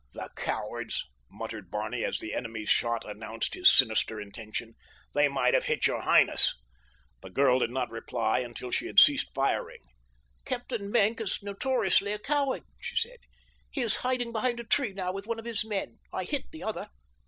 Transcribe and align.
"The 0.13 0.31
cowards!" 0.35 1.05
muttered 1.29 1.69
Barney 1.69 2.03
as 2.03 2.17
the 2.17 2.33
enemy's 2.33 2.71
shot 2.71 3.05
announced 3.07 3.53
his 3.53 3.71
sinister 3.71 4.19
intention; 4.19 4.73
"they 5.13 5.27
might 5.27 5.53
have 5.53 5.65
hit 5.65 5.85
your 5.85 6.01
highness." 6.01 6.55
The 7.21 7.29
girl 7.29 7.59
did 7.59 7.69
not 7.69 7.91
reply 7.91 8.39
until 8.39 8.71
she 8.71 8.87
had 8.87 8.97
ceased 8.97 9.31
firing. 9.35 9.83
"Captain 10.43 10.89
Maenck 10.89 11.21
is 11.21 11.43
notoriously 11.43 12.13
a 12.13 12.17
coward," 12.17 12.63
she 12.79 12.95
said. 12.95 13.19
"He 13.69 13.81
is 13.81 13.97
hiding 13.97 14.31
behind 14.31 14.59
a 14.59 14.63
tree 14.63 14.91
now 14.93 15.13
with 15.13 15.27
one 15.27 15.37
of 15.37 15.45
his 15.45 15.63
men—I 15.63 16.23
hit 16.23 16.45
the 16.51 16.63
other." 16.63 16.89